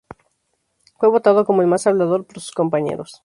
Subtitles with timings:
[0.97, 3.19] Fue votado como el "más hablador" por sus compañeros.